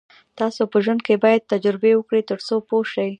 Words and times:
تاسو 0.39 0.61
په 0.71 0.77
ژوند 0.83 1.01
کې 1.05 1.21
باید 1.23 1.49
تجربې 1.53 1.91
وکړئ 1.95 2.21
تر 2.29 2.39
څو 2.47 2.55
پوه 2.67 2.85
شئ. 2.91 3.09